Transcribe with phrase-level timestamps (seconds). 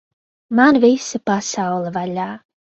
[0.59, 2.29] Man visa pasaule vaļā!